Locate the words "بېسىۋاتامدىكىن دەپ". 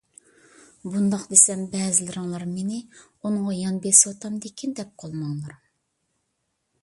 3.85-4.95